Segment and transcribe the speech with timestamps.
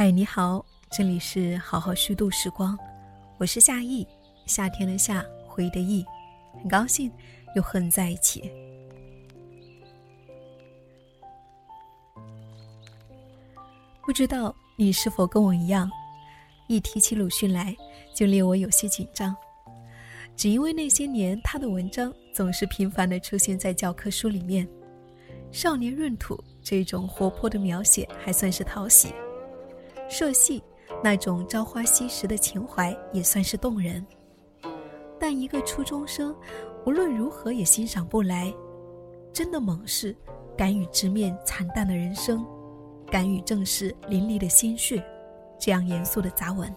[0.00, 2.74] 嗨，你好，这里是好好虚度时光，
[3.36, 4.08] 我是夏意，
[4.46, 6.02] 夏天的夏，回忆的忆，
[6.54, 7.12] 很高兴
[7.54, 8.50] 又和你在一起。
[14.00, 15.90] 不知道你是否跟我一样，
[16.66, 17.76] 一提起鲁迅来，
[18.14, 19.36] 就令我有些紧张，
[20.34, 24.66] 只因为那些年他的文章总是频繁的出现在教科书里面，
[25.52, 29.12] 少年闰土这种活泼的描写还算是讨喜。
[30.10, 30.60] 社戏
[31.04, 34.04] 那种朝花夕拾的情怀也算是动人，
[35.20, 36.34] 但一个初中生
[36.84, 38.52] 无论如何也欣赏不来。
[39.32, 40.14] 真的猛士，
[40.58, 42.44] 敢于直面惨淡的人生，
[43.06, 45.00] 敢于正视淋漓的鲜血，
[45.60, 46.74] 这样严肃的杂文，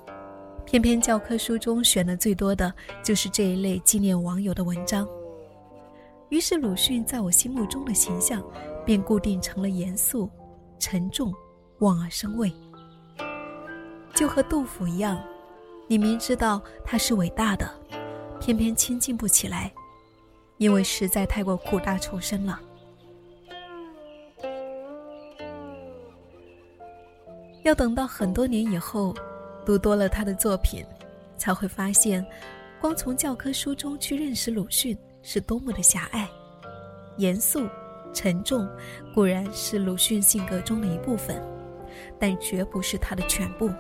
[0.64, 2.72] 偏偏教科书中选的最多的
[3.04, 5.08] 就是这一类纪念网友的文章。
[6.30, 8.44] 于是鲁迅在我心目中的形象
[8.86, 10.30] 便固定成了严肃、
[10.78, 11.34] 沉重、
[11.80, 12.54] 望而生畏。
[14.14, 15.22] 就和杜甫一样，
[15.88, 17.70] 你明知道他是伟大的，
[18.40, 19.72] 偏偏亲近不起来，
[20.58, 22.60] 因为实在太过苦大仇深了。
[27.64, 29.16] 要等到很多年以后，
[29.66, 30.86] 读多了他的作品，
[31.38, 32.26] 才会发现，
[32.80, 36.30] 光从教科书中去认识鲁迅是多么的狭隘。
[37.18, 37.68] 严肃、
[38.14, 38.68] 沉重
[39.16, 41.42] 固然是鲁迅性格中的一部分，
[42.20, 43.72] 但绝不是他的全部。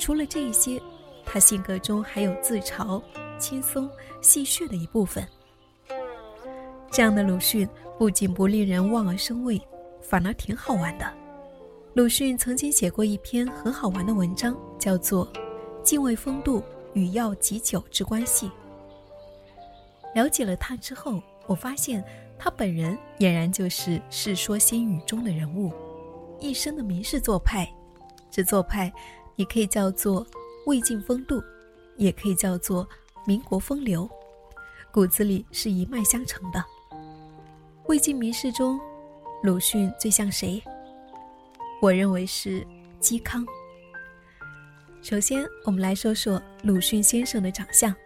[0.00, 0.80] 除了这些，
[1.26, 3.00] 他性格中还有自嘲、
[3.38, 3.88] 轻松、
[4.22, 5.24] 戏谑的一部分。
[6.90, 9.60] 这样的鲁迅不仅不令人望而生畏，
[10.00, 11.06] 反而挺好玩的。
[11.92, 15.30] 鲁迅曾经写过一篇很好玩的文章，叫做
[15.82, 16.62] 《敬畏风度
[16.94, 18.48] 与药及酒之关系》。
[20.14, 22.02] 了解了他之后，我发现
[22.38, 25.70] 他本人俨然就是《世说新语》中的人物，
[26.40, 27.70] 一生的名士做派，
[28.30, 28.90] 这做派。
[29.40, 30.26] 也可以叫做
[30.66, 31.42] 魏晋风度，
[31.96, 32.86] 也可以叫做
[33.26, 34.06] 民国风流，
[34.92, 36.62] 骨子里是一脉相承的。
[37.86, 38.78] 魏晋名士中，
[39.42, 40.62] 鲁迅最像谁？
[41.80, 42.62] 我认为是
[43.00, 43.46] 嵇康。
[45.00, 47.96] 首先，我们来说说鲁迅先生的长相。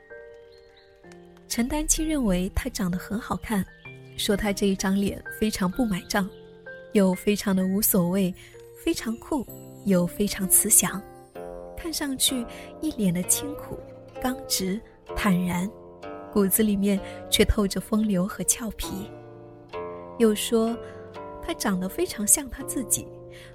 [1.49, 3.67] 陈丹青认为他长得很好看，
[4.17, 6.31] 说他这一张脸非常不买账，
[6.93, 8.33] 又非常的无所谓，
[8.85, 9.45] 非常酷，
[9.85, 11.03] 又非常慈祥。
[11.85, 12.47] 看上去
[12.81, 13.79] 一脸的清苦、
[14.19, 14.81] 刚直、
[15.15, 15.71] 坦然，
[16.33, 19.11] 骨子里面却透着风流和俏皮。
[20.17, 20.75] 又说
[21.43, 23.07] 他长得非常像他自己，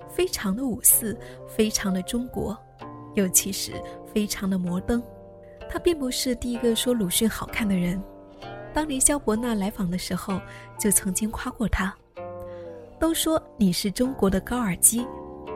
[0.07, 2.55] 非常的五四，非常的中国，
[3.15, 3.71] 又其实
[4.13, 5.01] 非常的摩登。
[5.67, 7.99] 他并不是第一个说鲁迅好看的人，
[8.71, 10.39] 当年萧伯纳来访的时候，
[10.77, 11.91] 就曾经夸过他。
[12.99, 15.03] 都说你是中国的高尔基，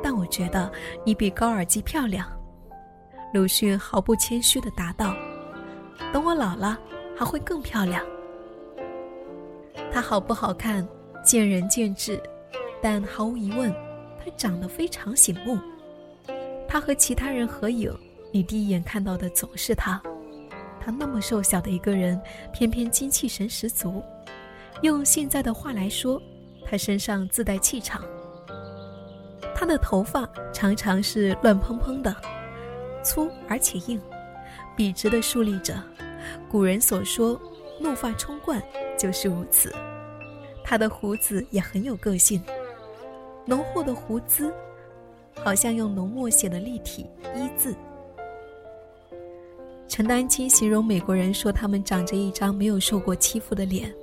[0.02, 0.72] 但我觉得
[1.06, 2.28] 你比高尔基漂亮。
[3.34, 5.16] 鲁迅毫不谦虚地答道
[6.14, 6.80] ：“等我老了，
[7.18, 8.06] 还会更漂亮。”
[9.92, 10.88] 她好不好看，
[11.26, 12.22] 见仁见智，
[12.80, 13.74] 但毫无疑问，
[14.24, 15.58] 她长得非常醒目。
[16.68, 17.92] 她和其他人合影，
[18.32, 20.00] 你第一眼看到的总是她。
[20.80, 22.22] 她那么瘦小的一个人，
[22.54, 24.04] 偏偏精气神十足。
[24.84, 26.22] 用现在的话来说，
[26.64, 28.04] 她身上自带气场。
[29.56, 32.16] 她的头发常常是乱蓬蓬的。
[33.04, 34.02] 粗而且硬，
[34.76, 35.76] 笔直地竖立着。
[36.50, 37.40] 古人所说
[37.80, 38.62] “怒发冲冠”
[38.98, 39.74] 就是如此。
[40.64, 42.42] 他的胡子也很有个性，
[43.46, 44.54] 浓厚的胡子，
[45.36, 47.06] 好像用浓墨写的立体
[47.36, 47.76] “一”字。
[49.88, 53.94] 陈丹青形容美国人说他们长着一张没有受过欺负的脸，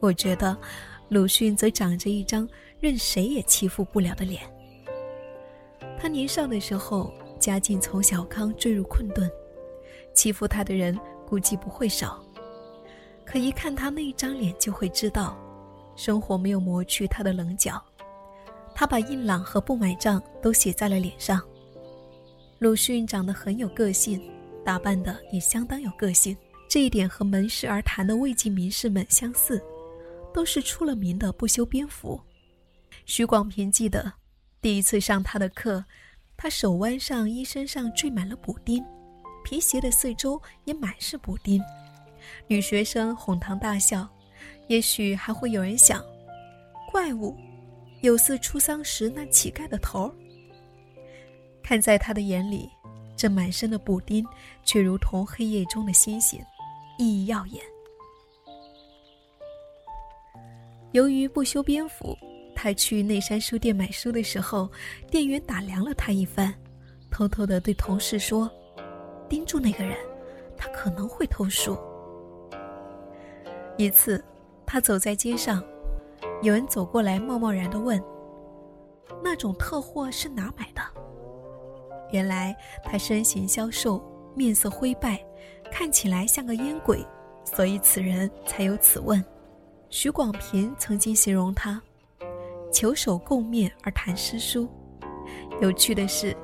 [0.00, 0.56] 我觉得
[1.10, 2.48] 鲁迅则长着一张
[2.80, 4.42] 任谁也欺负不了的脸。
[6.00, 7.12] 他年少的时候。
[7.38, 9.30] 家境从小康坠入困顿，
[10.14, 12.22] 欺负他的人估计不会少。
[13.24, 15.36] 可一看他那一张脸，就会知道，
[15.96, 17.82] 生活没有磨去他的棱角。
[18.74, 21.40] 他把硬朗和不买账都写在了脸上。
[22.58, 24.20] 鲁迅长得很有个性，
[24.64, 26.36] 打扮的也相当有个性，
[26.68, 29.62] 这一点和门市而谈的魏晋名士们相似，
[30.32, 32.20] 都是出了名的不修边幅。
[33.04, 34.12] 许广平记得，
[34.60, 35.84] 第一次上他的课。
[36.40, 38.82] 他手腕上、衣身上缀满了补丁，
[39.44, 41.60] 皮鞋的四周也满是补丁。
[42.46, 44.08] 女学生哄堂大笑，
[44.68, 46.00] 也许还会有人想：
[46.92, 47.36] 怪物，
[48.02, 50.14] 有似出丧时那乞丐的头。
[51.60, 52.70] 看在他的眼里，
[53.16, 54.24] 这满身的补丁
[54.62, 56.40] 却如同黑夜中的星星，
[57.00, 57.60] 熠熠耀眼。
[60.92, 62.16] 由于不修边幅。
[62.60, 64.68] 他去内山书店买书的时候，
[65.08, 66.52] 店员打量了他一番，
[67.08, 68.50] 偷偷的对同事说
[69.30, 69.96] ：“盯住那个人，
[70.56, 71.78] 他可能会偷书。”
[73.78, 74.20] 一次，
[74.66, 75.62] 他走在街上，
[76.42, 78.02] 有人走过来，贸贸然的问
[79.22, 80.82] ：“那种特货是哪买的？”
[82.10, 84.02] 原来他身形消瘦，
[84.34, 85.24] 面色灰败，
[85.70, 87.06] 看起来像个烟鬼，
[87.44, 89.24] 所以此人才有此问。
[89.90, 91.80] 许广平曾经形容他
[92.72, 94.68] ：“求手共面而谈诗书。”
[95.60, 96.36] 有趣的是，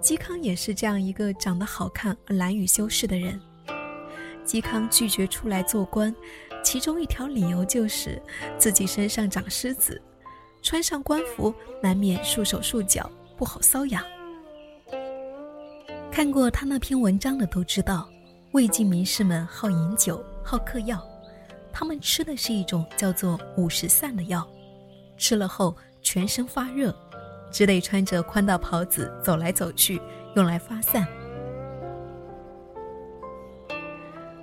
[0.00, 3.40] 嵇康也是这样一个长得好看而难以修饰的人。
[4.44, 6.14] 嵇康拒绝出来做官，
[6.64, 8.20] 其中一条理由就是
[8.58, 10.00] 自己身上长虱子，
[10.62, 14.02] 穿上官服难免束手束脚，不好搔痒。
[16.10, 18.08] 看过他那篇文章的都知道，
[18.52, 21.00] 魏晋名士们好饮酒，好嗑药。
[21.72, 24.46] 他们吃的是一种叫做五十散的药，
[25.22, 25.72] 吃了后
[26.02, 26.92] 全身发热，
[27.48, 30.02] 只得穿着宽大袍子走来走去，
[30.34, 31.06] 用来发散。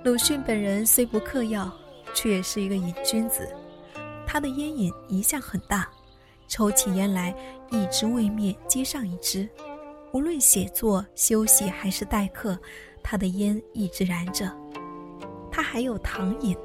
[0.02, 1.70] 鲁迅本人虽不嗑药，
[2.14, 3.46] 却也是一个瘾君子，
[4.26, 5.86] 他的烟瘾一向很大，
[6.48, 7.34] 抽起烟来
[7.70, 9.46] 一支未灭接上一支，
[10.14, 12.58] 无论写作、休息还是待客，
[13.02, 14.50] 他的烟一直燃着。
[15.52, 16.56] 他还有糖瘾。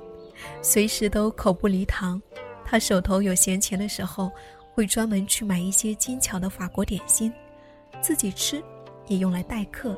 [0.61, 2.21] 随时都口不离糖，
[2.65, 4.31] 他手头有闲钱的时候，
[4.73, 7.31] 会专门去买一些精巧的法国点心，
[8.01, 8.61] 自己吃，
[9.07, 9.97] 也用来待客。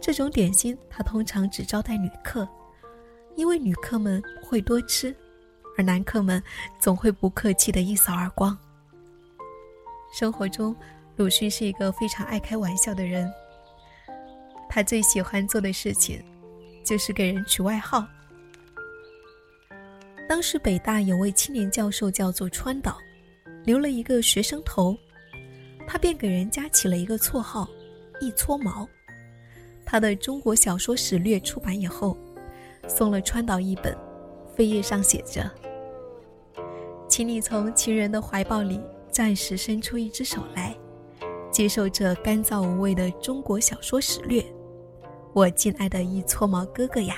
[0.00, 2.48] 这种点心他通常只招待女客，
[3.36, 5.14] 因为女客们会多吃，
[5.78, 6.42] 而男客们
[6.80, 8.58] 总会不客气的一扫而光。
[10.12, 10.74] 生活中，
[11.16, 13.30] 鲁迅是一个非常爱开玩笑的人。
[14.68, 16.24] 他最喜欢做的事情，
[16.84, 18.04] 就是给人取外号。
[20.28, 22.96] 当时北大有位青年教授叫做川岛，
[23.64, 24.96] 留了一个学生头，
[25.86, 27.68] 他便给人家起了一个绰号
[28.18, 28.88] “一撮毛”。
[29.84, 32.16] 他的《中国小说史略》出版以后，
[32.88, 33.94] 送了川岛一本，
[34.56, 35.50] 扉页上写着
[37.08, 38.80] ：“请你从情人的怀抱里
[39.10, 40.74] 暂时伸出一只手来，
[41.50, 44.42] 接受这干燥无味的中国小说史略，
[45.34, 47.16] 我敬爱的一撮毛哥哥呀。”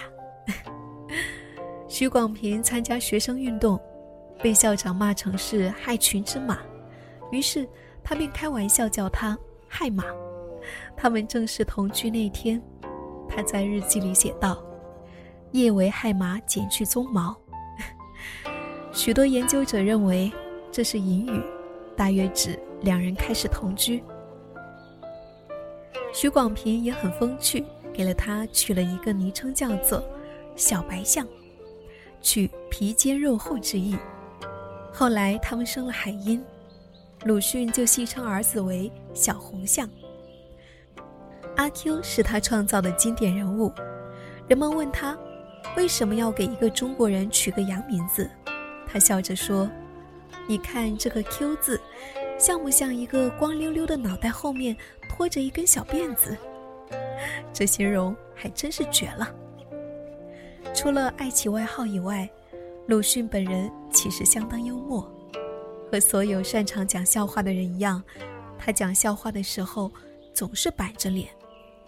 [1.94, 3.80] 许广平参加学生运动，
[4.42, 6.58] 被校长骂成是害群之马，
[7.30, 7.68] 于是
[8.02, 9.38] 他便开玩笑叫他
[9.70, 10.02] “害马”。
[10.98, 12.60] 他们正式同居那天，
[13.28, 14.60] 他在日记里写道
[15.54, 17.32] ：“夜为害马剪去鬃毛。”
[18.92, 20.32] 许多研究者认为
[20.72, 21.40] 这是隐语，
[21.96, 24.02] 大约指两人开始同居。
[26.12, 30.02] 许广平也很风趣，给了他取了一个昵称，叫做
[30.56, 31.24] “小白象”。
[32.24, 33.96] 取皮坚肉厚之意。
[34.90, 36.42] 后来他们生了海音，
[37.24, 39.88] 鲁迅就戏称儿子为小红象。
[41.56, 43.70] 阿 Q 是他创造的经典人物。
[44.48, 45.16] 人们问他
[45.76, 48.28] 为什么要给一个中国人取个洋名字，
[48.86, 49.70] 他笑着说
[50.48, 51.80] ：“你看这个 Q 字，
[52.38, 54.74] 像不像一个光溜溜的脑袋后面
[55.08, 56.36] 拖着一根小辫子？”
[57.52, 59.28] 这形容还真是绝了。
[60.84, 62.28] 除了爱起外号以外，
[62.86, 65.10] 鲁迅本人其实相当幽默。
[65.90, 68.02] 和所有擅长讲笑话的人一样，
[68.58, 69.90] 他讲笑话的时候
[70.34, 71.30] 总是板着脸，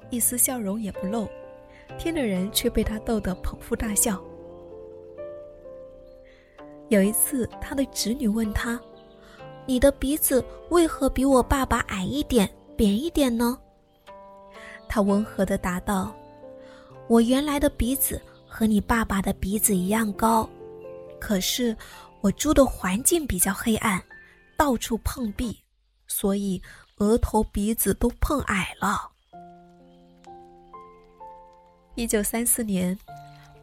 [0.09, 1.29] 一丝笑容也不露，
[1.99, 4.19] 听的人却被他逗得捧腹大笑。
[6.89, 8.81] 有一次，他的侄女问他
[9.69, 13.59] ：“你的鼻子为何比我爸爸矮一点、扁一点呢？”
[14.89, 16.17] 他温和地答道
[17.09, 18.19] ：“我原来的鼻子。”
[18.59, 20.49] 和你爸爸的鼻子一样高，
[21.21, 21.77] 可是
[22.23, 24.03] 我住的环境比较黑暗，
[24.57, 25.55] 到处碰壁，
[26.07, 26.63] 所以
[26.97, 29.13] 额头、鼻子都碰矮了。
[31.97, 32.99] 一九三四年，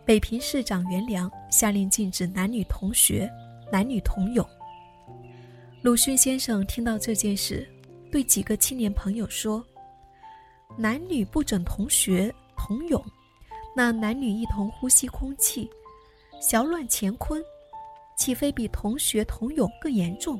[0.05, 3.27] 北平市长袁良下令禁止男女同学、
[3.71, 4.47] 男女同泳。
[5.81, 7.67] 鲁迅先生听到这件事，
[8.11, 9.65] 对几个青年朋友说
[10.77, 13.03] ：“男女不准同学、同泳。”
[13.75, 15.69] 那男女一同呼吸空气，
[16.39, 17.43] 小乱乾坤，
[18.15, 20.39] 岂非比同学同泳更严重？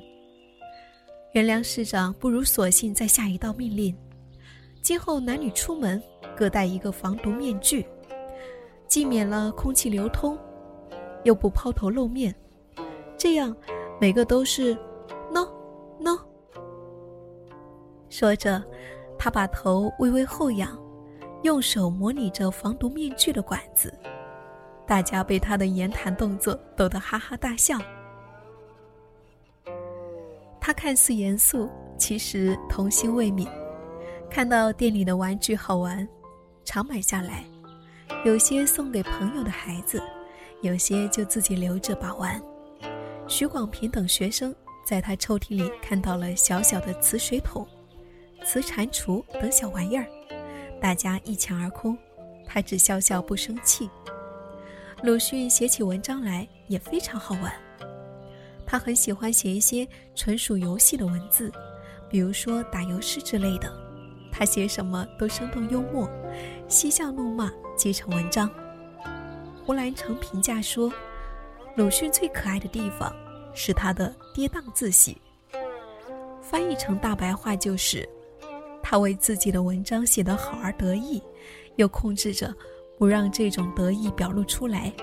[1.34, 3.96] 袁良市长不如索性再下一道命令：
[4.84, 6.02] 今后男女出门
[6.38, 7.84] 各戴一个防毒面具，
[8.88, 10.38] 既免了空气流通，
[11.24, 12.36] 又不抛头露面，
[13.18, 13.56] 这样
[14.00, 14.76] 每个都是
[15.32, 15.48] no
[16.00, 16.20] no。
[18.10, 18.64] 说着，
[19.18, 20.80] 他把头微微后仰。
[21.44, 23.94] 用手模拟着防毒面具的管子，
[24.88, 27.78] 大家被他的言谈动作逗得哈哈大笑。
[30.60, 33.46] 他看似严肃，其实童心未泯；
[34.30, 36.08] 看到店里的玩具好玩，
[36.64, 37.44] 常买下来，
[38.24, 40.02] 有些送给朋友的孩子，
[40.62, 42.42] 有些就自己留着把玩。
[43.28, 47.68] 徐广平等学生在他抽屉里看到了小小的瓷水桶、
[48.46, 50.06] 瓷蟾蜍等小玩意儿，
[50.84, 51.98] 大家一抢而空，
[52.46, 53.90] 他只笑笑不生气。
[55.02, 57.54] 鲁迅写起文章来也非常好玩，
[58.66, 61.50] 他很喜欢写一些纯属游戏的文字，
[62.10, 63.74] 比如说打油诗之类的。
[64.30, 66.06] 他写什么都生动幽默，
[66.68, 68.52] 嬉笑怒骂皆成文章。
[69.64, 70.92] 胡兰成评价说，
[71.78, 73.10] 鲁迅最可爱的地方
[73.54, 75.18] 是他的跌宕自喜。
[76.42, 78.06] 翻译成大白话就是，
[78.84, 81.20] 他为自己的文章写得好而得意，
[81.78, 82.54] 又控制着。
[82.96, 84.94] 不让这种得意表露出来，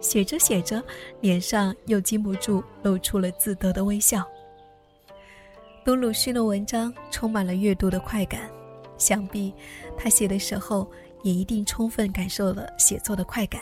[0.00, 0.82] 写着写着，
[1.20, 4.24] 脸上又禁不住露出了自得的微笑。
[5.84, 8.48] 读鲁迅的文章充满了阅读的快感，
[8.96, 9.52] 想必
[9.98, 10.88] 他写的时候
[11.24, 13.60] 也一定充分感受了写作的快感。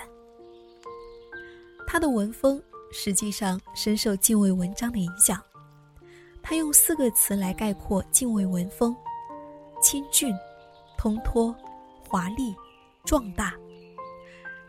[1.87, 2.63] 他的文风
[2.93, 5.43] 实际上深受敬畏文章的影响，
[6.43, 8.95] 他用四个词来概括敬畏文风：
[9.81, 10.35] 清俊、
[10.99, 11.55] 通脱、
[12.09, 12.55] 华丽、
[13.05, 13.55] 壮大。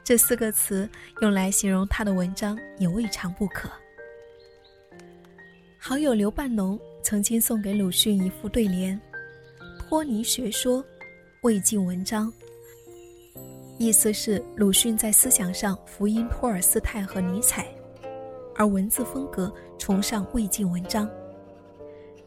[0.03, 0.89] 这四个词
[1.21, 3.69] 用来形容他的文章也未尝不可。
[5.77, 8.99] 好友刘半农曾经送给鲁迅一副对联
[9.79, 10.83] ：“托尼学说，
[11.41, 12.31] 魏晋文章。”
[13.77, 17.67] 意思是鲁迅在思想上福音托尔斯泰和尼采，
[18.55, 21.09] 而文字风格崇尚魏晋文章。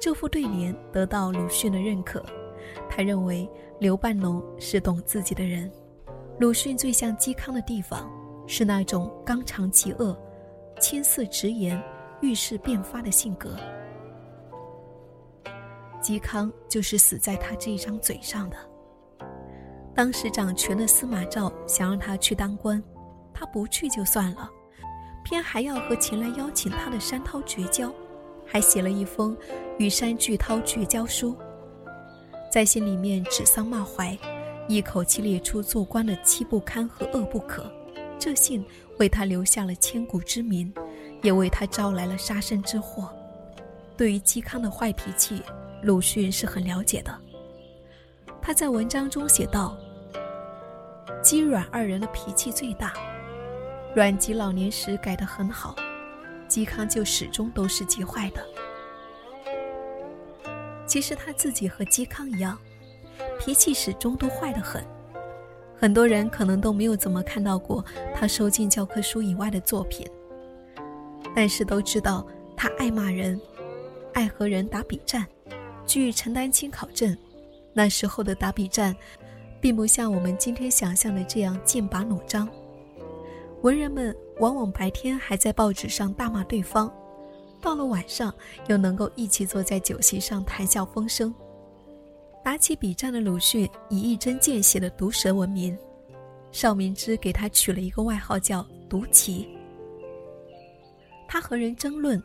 [0.01, 2.25] 这副对联得到鲁迅的认可，
[2.89, 5.71] 他认为刘半农是懂自己的人。
[6.39, 8.11] 鲁迅最像嵇康的地方，
[8.47, 10.17] 是那种刚强极恶、
[10.81, 11.81] 亲似直言、
[12.21, 13.57] 遇事便发的性格。
[16.03, 18.57] 嵇康就是死在他这一张嘴上的。
[19.95, 22.83] 当时掌权的司马昭想让他去当官，
[23.33, 24.51] 他不去就算了，
[25.23, 27.95] 偏还要和前来邀请他的山涛绝交，
[28.45, 29.37] 还写了一封
[29.79, 31.37] 与山巨涛绝交书，
[32.55, 34.17] 在信里面指桑骂槐。
[34.69, 37.69] 一口气列出做官的七不堪和恶不可，
[38.17, 38.65] 这信
[38.97, 40.73] 为他留下了千古之名，
[41.21, 43.13] 也为他招来了杀身之祸。
[43.97, 45.43] 对于嵇康的坏脾气，
[45.83, 47.13] 鲁迅是很了解的。
[48.41, 49.77] 他在文章中写道
[51.25, 52.93] ：“嵇阮二人的脾气最大，
[53.97, 55.75] 阮籍老年时改得很好，
[56.49, 58.41] 嵇康就始终都是极坏的。”
[60.95, 62.57] 其实他自己和嵇康一样。
[63.41, 64.81] 脾气始终都坏得很，
[65.77, 67.85] 很多人可能都没有怎么看到过
[68.15, 70.09] 他收进教科书以外的作品，
[71.35, 72.25] 但是都知道
[72.57, 73.41] 他爱骂人，
[74.13, 75.27] 爱和人打比战。
[75.85, 77.17] 据陈丹青考证，
[77.73, 78.95] 那时候的打比战，
[79.61, 82.49] 并不像我们今天想象的这样剑拔弩张，
[83.63, 86.89] 文人们往往白天还在报纸上大骂对方，
[87.65, 88.33] 到了晚上
[88.69, 91.35] 又能够一起坐在酒席上谈笑风生。
[92.45, 95.75] 打起笔战的鲁迅以一针见血的毒舌闻名，
[96.53, 99.49] 邵明之给他取了一个外号叫“毒棋”。
[101.27, 102.23] 他和人争论，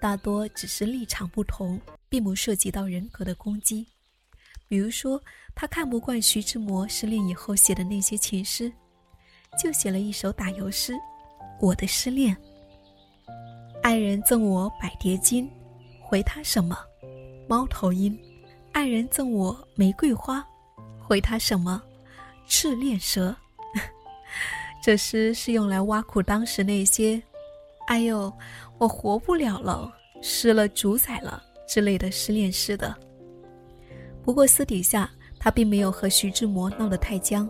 [0.00, 3.86] 大多只是立场不同，并不涉及到人格的攻击。
[4.66, 5.22] 比如说，
[5.54, 8.72] 他看不惯徐志摩失恋以后写的那些情诗，
[9.56, 10.94] 就写了一首打油诗
[11.62, 12.36] ：“我的失恋，
[13.82, 15.50] 爱人赠我百蝶金，
[16.02, 16.76] 回他什么？
[17.48, 18.16] 猫头鹰。”
[18.72, 20.46] 爱人赠我玫瑰花，
[20.98, 21.82] 回他什么？
[22.46, 23.34] 赤练蛇。
[24.82, 27.20] 这诗是用来挖苦当时那些
[27.88, 28.32] “哎呦，
[28.78, 32.94] 我活不了了，失了主宰了”之类的失恋诗的。
[34.22, 37.48] 不过私底下，他并没有和徐志摩闹得太僵。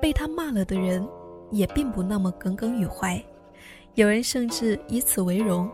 [0.00, 1.06] 被他骂了的人，
[1.52, 3.22] 也并不那么耿耿于怀，
[3.94, 5.70] 有人甚至以此为荣。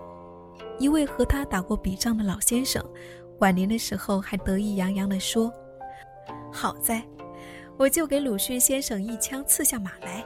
[0.78, 2.84] 一位和他打过笔仗的老先生。
[3.38, 5.50] 晚年的时候还得意洋洋地说
[6.52, 7.02] ：“好在，
[7.78, 10.22] 我就给鲁迅先生一枪刺下马来。”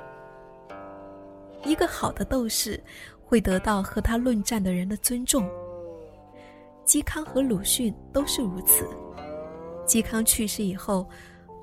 [1.64, 2.82] 一个好的斗士
[3.24, 5.48] 会得到和他论战的人的尊重。
[6.84, 8.84] 嵇康和鲁迅都是如此。
[9.86, 11.08] 嵇康去世以后，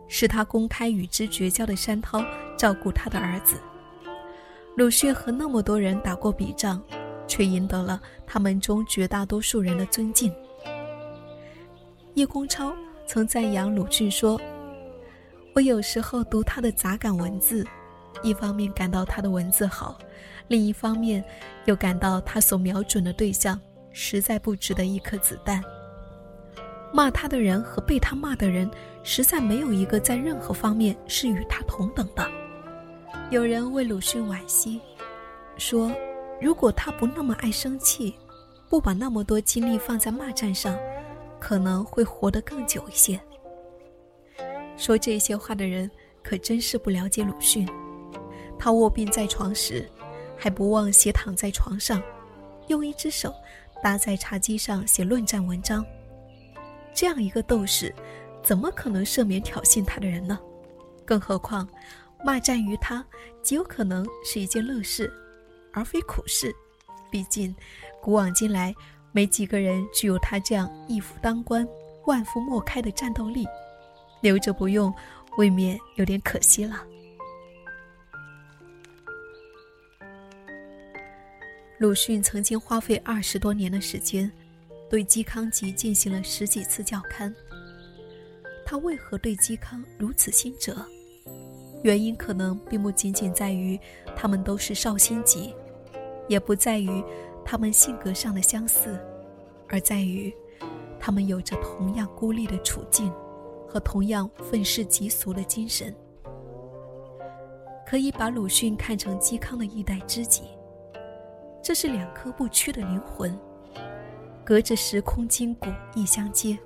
[0.08, 2.24] 是他公开与之绝交的山涛
[2.58, 3.58] 照顾他的儿子。
[4.76, 6.82] 鲁迅和那么多人打过笔仗，
[7.28, 10.34] 却赢得了他们中绝大多数人的尊敬。
[12.14, 12.74] 叶公超
[13.06, 14.40] 曾赞扬鲁迅说
[15.54, 17.68] ：“我有时候读他的杂感文字，
[18.24, 19.98] 一方面感到他的文字好，
[20.48, 21.24] 另一方面
[21.66, 23.60] 又感到他所瞄准的对象
[23.92, 25.62] 实在不值得一颗子弹。”
[26.94, 28.70] 骂他的人和被他骂的人，
[29.04, 32.26] 实在没有一个在任何方面是与他同等的。
[33.32, 34.82] 有人为鲁迅惋惜，
[35.56, 35.90] 说
[36.42, 38.14] ：“如果他不那么爱生气，
[38.70, 40.78] 不把那么多精力放在骂战上，
[41.40, 43.18] 可能会活得更久一些。”
[44.76, 45.90] 说这些话的人
[46.22, 47.66] 可真是不了解鲁迅。
[48.60, 49.90] 他卧病在床时，
[50.38, 52.04] 还不忘斜躺在床上，
[52.68, 53.34] 用一只手
[53.82, 55.86] 搭在茶几上写论战文章。
[56.94, 57.96] 这样一个斗士，
[58.44, 60.38] 怎么可能赦免挑衅他的人呢？
[61.06, 61.68] 更何况，
[62.24, 63.06] 骂战于他
[63.42, 65.12] 极有可能是一件乐事，
[65.74, 66.54] 而非苦事。
[67.10, 67.56] 毕竟，
[68.02, 68.74] 古往今来，
[69.12, 71.68] 没几个人具有他这样一夫当关、
[72.06, 73.46] 万夫莫开的战斗力。
[74.22, 74.94] 留着不用，
[75.38, 76.86] 未免有点可惜了。
[81.80, 84.32] 鲁迅曾经花费二十多年的时间。
[84.90, 87.34] 对嵇康集进行了十几次校勘。
[88.66, 90.86] 他为何对嵇康如此心折？
[91.84, 93.80] 原因可能并不仅仅在于
[94.16, 95.56] 他们都是绍兴籍，
[96.28, 97.04] 也不在于
[97.44, 99.00] 他们性格上的相似，
[99.68, 100.34] 而在于
[101.00, 103.12] 他们有着同样孤立的处境
[103.68, 105.94] 和同样愤世嫉俗的精神。
[107.88, 110.44] 可以把鲁迅看成嵇康的一代知己，
[111.62, 113.38] 这是两颗不屈的灵魂。
[114.44, 116.58] 隔着时空筋骨亦相接。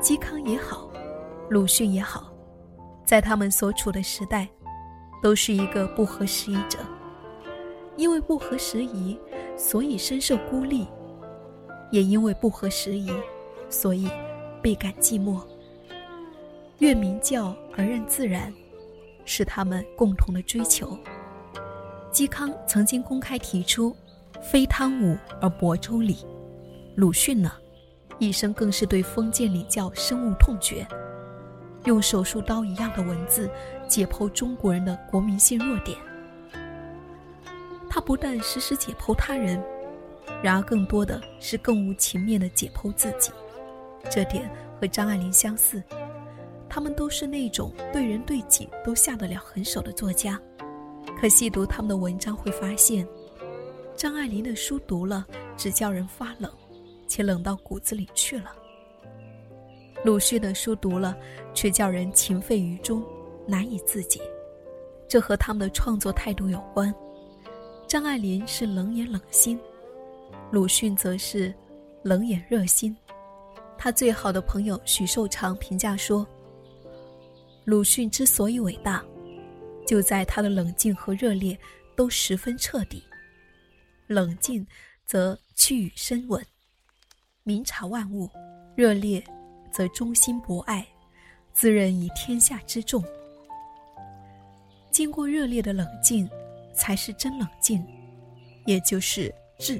[0.00, 0.85] 嵇康也好，
[1.48, 2.32] 鲁迅也好，
[3.04, 4.48] 在他们所处的时代，
[5.22, 6.78] 都是一个不合时宜者。
[7.96, 9.18] 因为不合时宜，
[9.56, 10.86] 所以深受孤立；
[11.90, 13.12] 也因为不合时宜，
[13.70, 14.10] 所以
[14.60, 15.40] 倍感寂寞。
[16.80, 18.52] 愿明教而任自然，
[19.24, 20.98] 是他们共同的追求。
[22.12, 23.94] 嵇康曾经公开提出
[24.42, 26.18] “非汤武而薄周礼”，
[26.96, 27.52] 鲁迅呢，
[28.18, 30.86] 一生更是对封建礼教深恶痛绝，
[31.86, 33.50] 用手术刀一样的文字
[33.88, 35.96] 解剖中国人的国民性弱点。
[37.88, 39.62] 他不但时时解剖他人，
[40.42, 43.30] 然而更多的是更无情面的解剖自己。
[44.10, 45.82] 这点和张爱玲相似，
[46.68, 50.38] 他们都是那种对人对己都下得了狠手的作家。
[51.18, 53.06] 可细读他们的文章，会发现，
[53.94, 55.24] 张爱玲的书读了
[55.56, 56.52] 只叫人发冷，
[57.08, 58.50] 且冷到骨子里去了；
[60.04, 61.16] 鲁迅的书读了，
[61.52, 63.04] 却叫人情沸于中，
[63.46, 64.20] 难以自解。
[65.08, 66.94] 这和他们的创作态度有关。
[67.88, 69.58] 张爱玲是冷眼冷心，
[70.50, 71.54] 鲁迅则是
[72.02, 72.96] 冷眼热心。
[73.78, 76.26] 他最好的朋友许寿裳评价说
[77.64, 79.04] ：“鲁迅之所以伟大。”
[79.86, 81.56] 就在他的冷静和热烈
[81.94, 83.00] 都十分彻底。
[84.08, 84.66] 冷静
[85.04, 86.44] 则气宇深稳，
[87.44, 88.28] 明察万物；
[88.74, 89.22] 热烈
[89.76, 90.86] 则忠心博爱，
[91.52, 93.04] 自认以天下之重。
[94.90, 96.26] 经过热烈的冷静，
[96.72, 97.84] 才是真冷静，
[98.64, 99.78] 也就是智；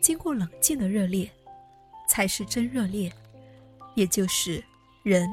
[0.00, 1.30] 经过冷静的热烈，
[2.08, 3.08] 才是真热烈，
[3.94, 4.60] 也就是
[5.04, 5.30] 仁。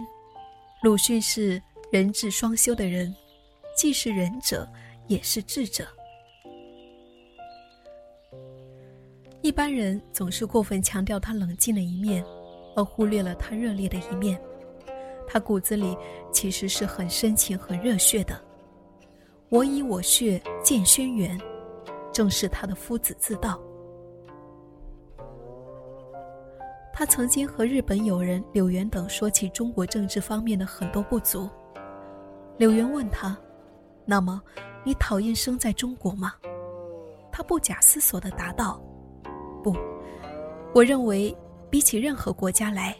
[0.84, 1.60] 鲁迅是
[1.92, 3.12] 人智双修的人。
[3.76, 4.70] 既是仁者，
[5.08, 5.88] 也是智者。
[9.42, 12.24] 一般人总是过分强调他冷静的一面，
[12.80, 14.40] 而忽略了他热烈的一面。
[15.28, 15.98] 他骨子里
[16.32, 18.40] 其实是很深情、很热血的。
[19.50, 21.38] 我以我血荐轩辕，
[22.14, 23.60] 正是他的夫子自道。
[26.94, 31.50] 他曾经和日本友人柳原等说起中国政治方面的很多不足。
[32.58, 33.38] 柳原问他。
[34.06, 34.42] 那么，
[34.84, 36.34] 你讨厌生在中国吗？
[37.32, 38.82] 他不假思索地答道
[39.64, 39.76] ：“不，
[40.74, 41.36] 我认为
[41.70, 42.96] 比起任何国家来，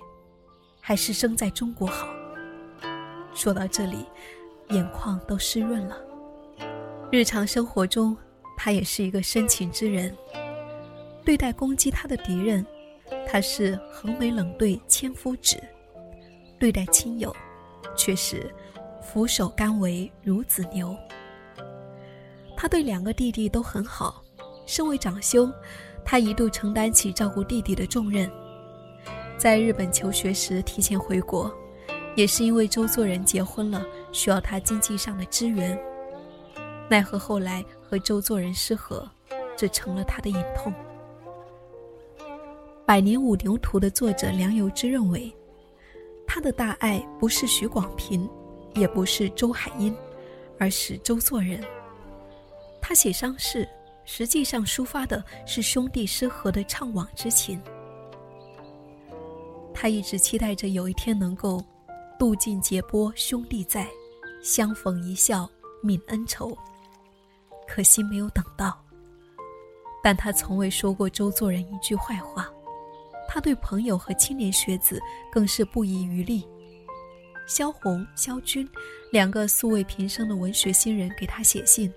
[0.80, 2.08] 还是生在中国好。”
[3.34, 4.06] 说到这里，
[4.70, 5.98] 眼眶都湿润了。
[7.12, 8.16] 日常生活中，
[8.58, 10.16] 他也是一个深情之人。
[11.26, 12.66] 对待攻击他的敌人，
[13.28, 15.58] 他是横眉冷对千夫指；
[16.60, 17.36] 对待亲友，
[17.96, 18.54] 却是。
[19.02, 20.96] 俯首甘为孺子牛。
[22.56, 24.22] 他对两个弟弟都很好，
[24.68, 25.52] 身为长兄，
[26.06, 28.30] 他一度承担起照顾弟弟的重任。
[29.40, 31.50] 在日本求学时提前回国，
[32.14, 35.80] 也是因为周作人结婚了，需要他经济上的支援。
[36.90, 39.10] 奈何后来和周作人失和，
[39.56, 40.74] 这成了他的隐痛。
[42.86, 45.34] 《百年五牛图》的作者梁由之认为，
[46.28, 48.30] 他的大爱不是许广平。
[48.76, 49.94] 也不是周海婴，
[50.60, 51.60] 而是周作人。
[52.80, 53.68] 他写伤势，
[54.06, 57.60] 实际上抒发的是兄弟失和的怅惘之情。
[59.82, 61.64] 他一直期待着有一天能够
[62.20, 63.88] 渡尽劫波，兄弟在，
[64.44, 65.50] 相逢一笑
[65.82, 66.54] 泯恩仇。
[67.66, 68.78] 可惜没有等到。
[70.04, 72.52] 但他从未说过周作人一句坏话，
[73.26, 75.00] 他对朋友和青年学子
[75.32, 76.46] 更是不遗余力。
[77.48, 78.70] 萧红、萧军
[79.14, 81.90] 两个素未平生的文学新人给他写信，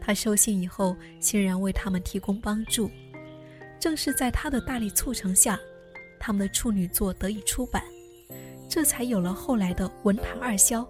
[0.00, 2.90] 他收信以后欣然为他们提供帮助。
[3.78, 5.56] 正是在他的大力促成下。
[6.26, 7.82] 他们的处女作得以出版，
[8.66, 10.88] 这才有了后来的文坛二萧。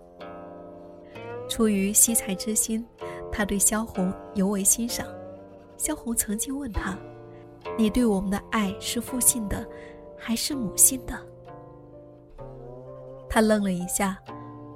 [1.49, 2.87] 出于惜才之心，
[3.33, 5.05] 他对萧红尤为欣赏。
[5.77, 6.97] 萧红曾经问他
[7.77, 9.67] ：“你对我们的爱是父性的，
[10.17, 11.21] 还是母性的？”
[13.29, 14.17] 他愣了一下，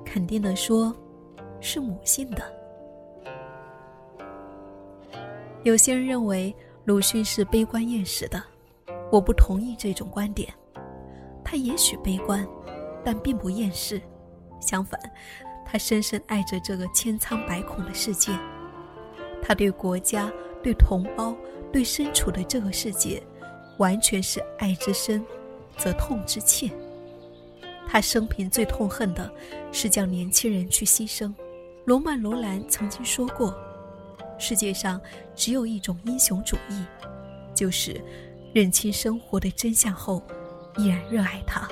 [0.05, 0.92] 肯定地说
[1.62, 2.42] ：“是母性的。”
[5.62, 6.53] 有些人认为
[6.85, 8.42] 鲁迅是悲观厌世的。
[9.11, 10.53] 我不同意这种观点，
[11.44, 12.47] 他也许悲观，
[13.05, 14.01] 但并不厌世。
[14.61, 15.01] 相反，
[15.64, 18.33] 他深深爱着这个千疮百孔的世界。
[19.40, 20.31] 他对国家、
[20.62, 21.35] 对同胞、
[21.73, 23.23] 对身处的这个世界，
[23.79, 25.25] 完全是爱之深，
[25.79, 26.71] 则痛之切。
[27.87, 29.33] 他生平最痛恨的
[29.73, 31.33] 是叫年轻人去牺牲。
[31.87, 33.57] 罗曼·罗兰曾经说过
[34.38, 35.01] ：“世界上
[35.35, 36.85] 只有一种英雄主义，
[37.55, 37.99] 就是。”
[38.55, 40.23] 认清生活的真相后，
[40.79, 41.69] 依然热爱它。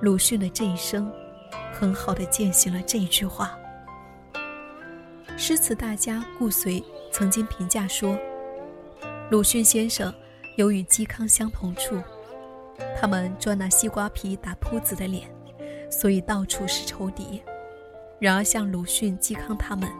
[0.00, 1.10] 鲁迅的这一生，
[1.72, 3.58] 很好的践行了这一句话。
[5.36, 8.16] 诗词大家顾随曾经评价说
[9.30, 10.14] ：“鲁迅先生
[10.56, 12.00] 有与嵇康相同处，
[12.98, 15.28] 他们专拿西瓜皮打秃子的脸，
[15.90, 17.42] 所以到处是仇敌。
[18.18, 19.90] 然而像鲁迅、嵇康他们，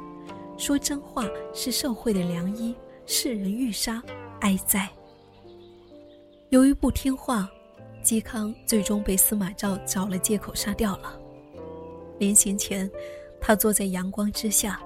[0.57, 4.03] 说真话是社会的良医，世人欲杀，
[4.43, 4.89] 哀哉。”
[6.51, 7.49] 由于不听话，
[8.03, 11.17] 嵇康最终被司马昭找了借口杀掉了。
[12.19, 12.91] 临行前，
[13.41, 14.83] 他坐在阳光之下，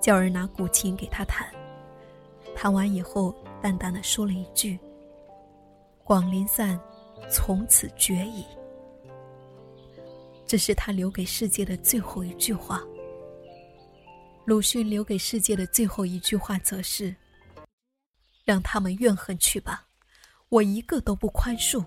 [0.00, 1.46] 叫人拿古琴给他弹。
[2.56, 4.78] 弹完以后，淡淡的说了一句
[6.04, 6.80] ：“广陵散，
[7.30, 8.42] 从此绝矣。”
[10.46, 12.82] 这是他留给世界的最后一句话。
[14.46, 17.14] 鲁迅留给世界的最后一句话，则是
[18.46, 19.84] ：“让他们怨恨去吧。”
[20.50, 21.84] 我一个都不宽恕。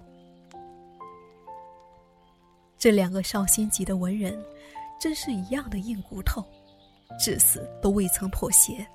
[2.78, 4.40] 这两个绍兴籍的文人，
[5.00, 6.46] 真是一样的硬骨头，
[7.20, 8.86] 至死都未曾妥协。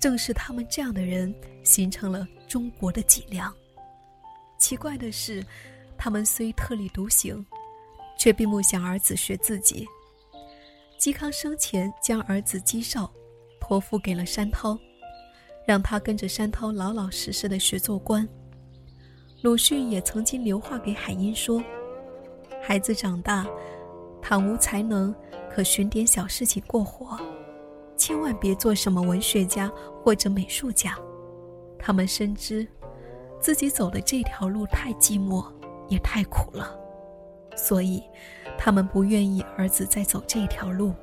[0.00, 3.54] 正是他们这样的人，形成了中国的脊梁。
[4.58, 5.44] 奇怪的是，
[5.98, 7.44] 他们虽特立独行，
[8.18, 9.86] 却并不想儿子学自己。
[10.98, 13.10] 嵇康生前将儿子嵇绍
[13.60, 14.78] 托付给了山涛，
[15.66, 18.26] 让他跟着山涛老老实实的学做官。
[19.42, 21.60] 鲁迅也曾经留话给海英说
[22.62, 23.44] ：“孩子长大，
[24.20, 25.12] 倘无才能，
[25.50, 27.18] 可寻点小事情过活，
[27.96, 29.68] 千万别做什么文学家
[30.00, 30.96] 或者美术家。
[31.76, 32.64] 他们深知
[33.40, 35.44] 自己走的这条路太寂寞，
[35.88, 36.78] 也太苦了，
[37.56, 38.00] 所以
[38.56, 40.94] 他们不愿意儿子再走这条路。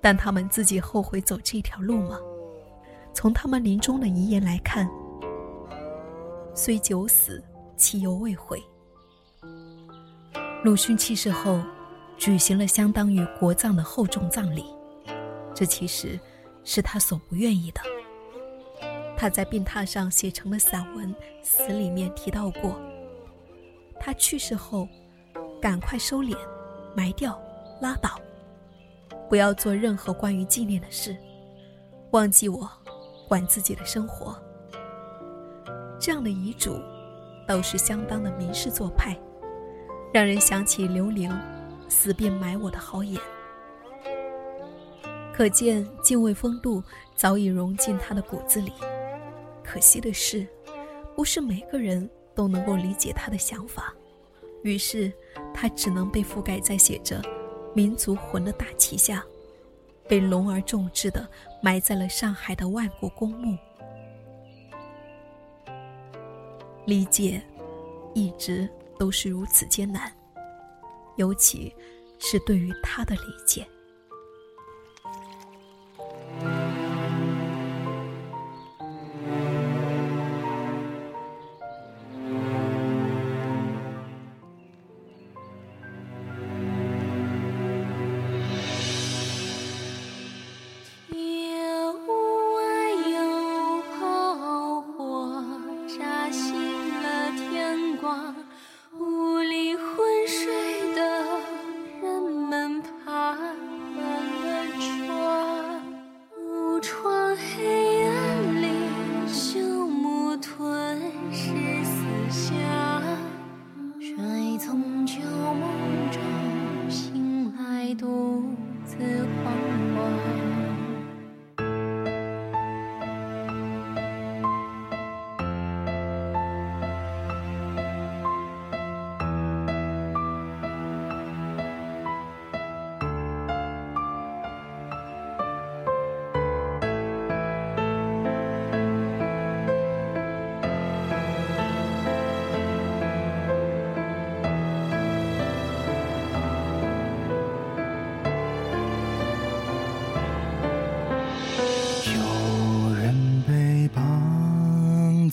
[0.00, 2.20] 但他们自己后悔走这条路吗？
[3.12, 4.88] 从他们临终的遗言来看。”
[6.58, 7.44] 虽九死，
[7.76, 8.58] 其犹未悔。
[10.64, 11.60] 鲁迅去世后，
[12.16, 14.64] 举行了相当于国葬的厚重葬礼，
[15.54, 16.18] 这其实
[16.64, 17.80] 是他所不愿意的。
[19.18, 22.80] 他在病榻上写成的散文《死》里面提到过，
[24.00, 24.88] 他去世后，
[25.60, 26.34] 赶快收敛，
[26.96, 27.38] 埋掉，
[27.82, 28.18] 拉倒，
[29.28, 31.14] 不要做任何关于纪念的事，
[32.12, 32.66] 忘记我，
[33.28, 34.34] 管自己的生活。
[36.06, 36.80] 这样的遗嘱，
[37.48, 39.18] 倒是相当的明示做派，
[40.14, 41.36] 让人想起刘伶
[41.90, 43.20] “死便埋我的好眼”。
[45.34, 46.80] 可见敬畏风度
[47.16, 48.72] 早已融进他的骨子里。
[49.64, 50.46] 可惜的是，
[51.16, 53.92] 不是每个人都能够理解他的想法，
[54.62, 55.12] 于是
[55.52, 57.20] 他只能被覆盖在写着
[57.74, 59.24] “民族魂”的大旗下，
[60.06, 61.28] 被隆而重之的
[61.60, 63.58] 埋在了上海的万国公墓。
[66.86, 67.42] 理解，
[68.14, 70.10] 一直都是如此艰难，
[71.16, 71.74] 尤其
[72.20, 73.66] 是对于他的理解。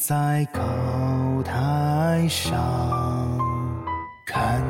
[0.05, 0.61] 在高
[1.43, 2.51] 台上，
[4.25, 4.61] 看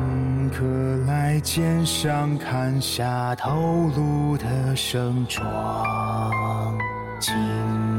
[0.50, 0.64] 客
[1.08, 6.78] 来肩上砍下头颅的盛装，
[7.18, 7.34] 惊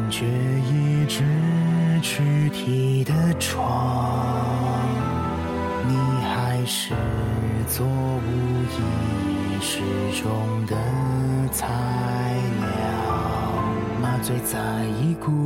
[0.09, 1.25] 觉一只
[2.01, 4.17] 躯体的床，
[5.85, 6.93] 你还是
[7.67, 9.81] 做无意识
[10.23, 10.77] 中的
[11.51, 11.67] 材
[12.61, 12.69] 料。
[14.01, 15.44] 麻醉在一股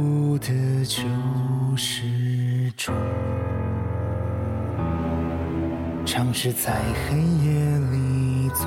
[6.42, 7.52] 是在黑夜
[7.92, 8.66] 里做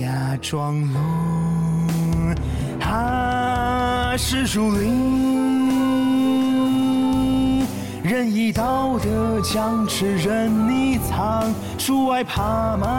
[0.00, 2.34] 哑装聋。
[2.78, 4.90] 他是树林，
[8.02, 12.92] 任意道德僵持任你藏，树外爬满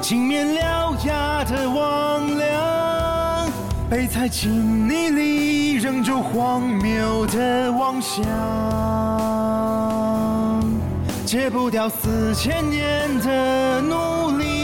[0.00, 3.50] 青面獠牙的魍魉。
[3.90, 8.24] 被踩进泥里，仍旧荒谬的妄想，
[11.28, 14.57] 戒不掉四千年的努力。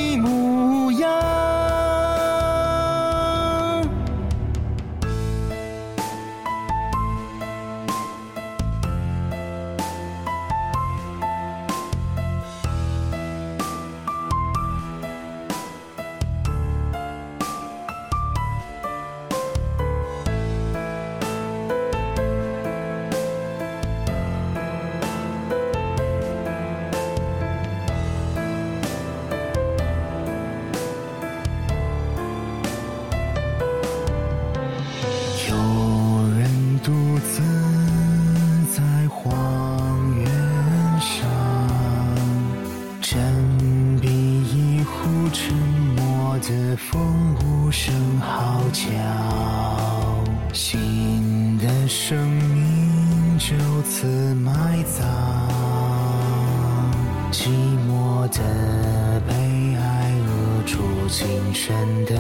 [61.15, 62.15] 扼住精神的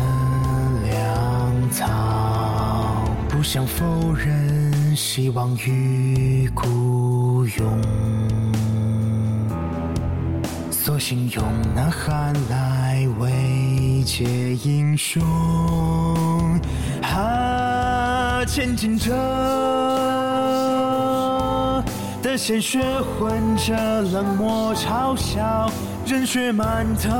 [0.84, 1.84] 粮草。
[3.28, 7.82] 不想否认，希望与孤勇，
[10.70, 11.42] 索性用
[11.74, 15.20] 呐喊来慰藉英雄。
[17.02, 19.10] 啊，前进者
[22.22, 22.80] 的鲜血
[23.18, 25.70] 混着冷漠嘲笑，
[26.06, 27.10] 人血满头，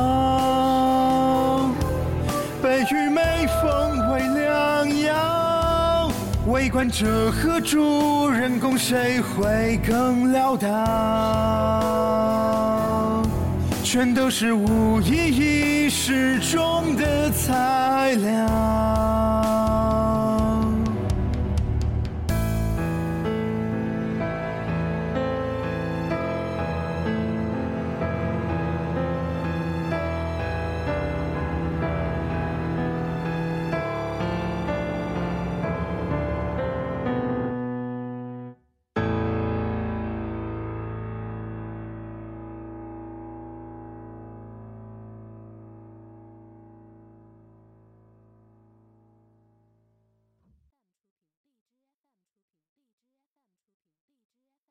[2.65, 6.11] 悲与美风为良药。
[6.47, 10.71] 为官者和主人公，谁会更潦倒？
[13.83, 18.47] 全都是无意义示众的材料。